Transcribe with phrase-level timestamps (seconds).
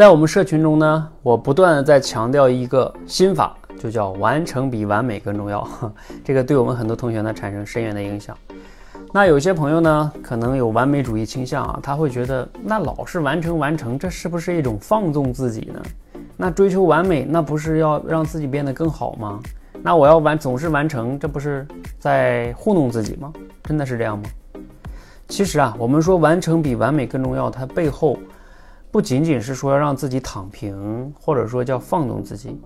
[0.00, 5.68] 在我们社群中呢，我不断的在强调一个心法，就叫完成比完美更重要。
[6.24, 8.34] 这个对我们很多同学呢产生深远的影响。
[9.12, 15.82] 那有些朋友呢，可能有完美主义倾向啊，他会觉得那老是完成完成，这是不是一种放纵自己呢？
[16.34, 19.38] 那追求完美，那不是要让自己变得更好吗？
[19.82, 23.30] 那我要完总是完成，这不是在糊弄自己吗？
[23.64, 24.24] 真的是这样吗？
[25.28, 28.18] 其实啊，我们说完成比完美更重要，它背后
[28.90, 32.60] 不仅仅是说要让自己躺平，或者说叫放纵自己。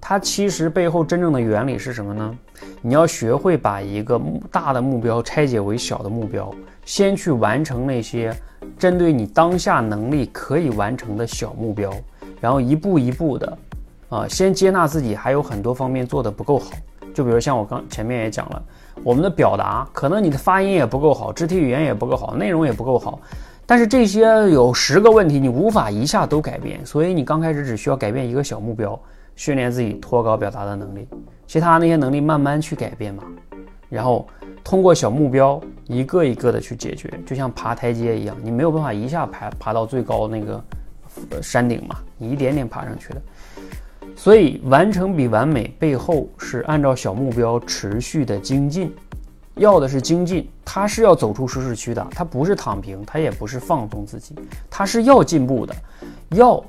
[0.00, 2.38] 它其实背后真正的原理是什么呢？
[2.80, 4.20] 你要学会把一个
[4.52, 8.32] 大的目标拆解为小的目标，先去完成那些
[8.78, 11.92] 针对你当下能力可以完成的小目标，
[12.40, 13.58] 然后一步一步的，
[14.10, 16.70] 啊，先接纳自己还有很多方面做的不够好。
[17.12, 18.62] 就比如像我刚前面也讲了，
[19.02, 23.20] 我们的表达可能你的发音也不够好，肢体语言也不够好，内容也不够好，
[23.66, 28.98] 但是这些有十个问题你无法一下都改变，所以你刚开始只需要改变一个小目标。
[29.36, 31.08] 训练自己脱稿表达的能力，
[31.44, 33.24] 其他那些能力慢慢去改变嘛。
[33.88, 34.28] 然后
[34.62, 40.64] 通过小目标一个一个的去解决，就像爬台阶一样，你没有办法一下爬爬到最高那个
[41.42, 43.22] 山顶嘛，你一点点爬上去的。
[44.14, 48.94] 所以完成比完美背后是按照小目标持续的精进，
[49.56, 54.34] 要的是精进，他是要走出舒适区的，他不是躺平，他也不是放纵自己，
[54.70, 55.74] 他是要进步的，
[56.30, 56.64] 要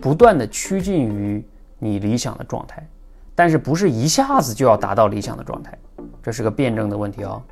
[0.00, 1.44] 不断的趋近于。
[1.84, 2.86] 你理想的状态，
[3.34, 5.76] 但是不是一下子就要达到理想的状态，
[6.22, 7.42] 这是个辩证的问题啊！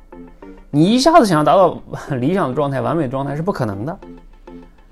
[0.69, 1.77] 你一下子想要达到
[2.11, 3.99] 理想的状态、完美状态是不可能的。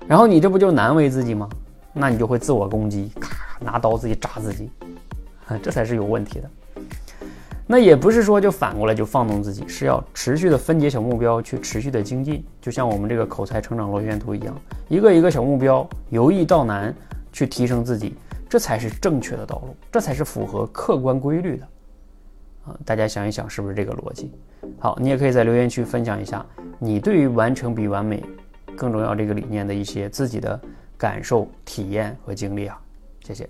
[0.06, 1.48] 然后你这不就难为自己吗？
[1.94, 4.70] 那你就会自我攻击，咔拿刀自己扎自己，
[5.62, 6.50] 这才是有问题的。
[7.72, 16.92] 那也不是说就反过来就放纵自己，是要持续的分解小目标，去持续的精进，就像我们这个口才成长螺旋图一样，一个一个小目标，由易到难，
[17.32, 18.16] 去提升自己。
[18.48, 21.68] 这才是正确的道路，这才是符合客观规律的，
[22.64, 22.76] 啊！
[22.84, 24.32] 大家想一想，是不是这个逻辑？
[24.80, 26.44] 好，你也可以在留言区分享一下
[26.80, 28.20] 你对于完成比完美
[28.74, 30.60] 更重要这个理念的一些自己的
[30.98, 32.76] 感受、体验和经历啊！
[33.24, 33.48] 谢谢。